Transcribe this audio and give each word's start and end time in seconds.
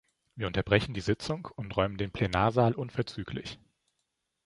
Wir 0.33 0.47
unterbrechen 0.47 0.95
die 0.95 0.99
Sitzung 1.01 1.47
und 1.57 1.77
räumen 1.77 1.97
den 1.99 2.09
Plenarsaal 2.09 2.73
unverzüglich. 2.73 3.59